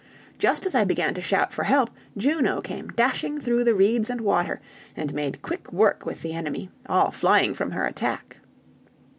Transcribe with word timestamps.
"Just 0.39 0.65
as 0.65 0.73
I 0.73 0.83
began 0.83 1.13
to 1.13 1.21
shout 1.21 1.53
for 1.53 1.65
help, 1.65 1.91
Juno 2.17 2.59
came 2.59 2.87
dashing 2.87 3.39
through 3.39 3.63
the 3.63 3.75
reeds 3.75 4.09
and 4.09 4.19
water, 4.21 4.59
and 4.97 5.13
made 5.13 5.43
quick 5.43 5.71
work 5.71 6.07
with 6.07 6.23
the 6.23 6.33
enemy, 6.33 6.71
all 6.87 7.11
flying 7.11 7.53
from 7.53 7.69
her 7.69 7.85
attack. 7.85 8.37